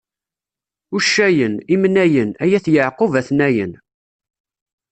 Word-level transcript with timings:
Uccayen, 0.95 1.55
imnayen, 1.73 2.29
ay 2.43 2.51
at 2.57 2.65
Yaɛqub 2.73 3.13
a-ten-ayen! 3.19 3.73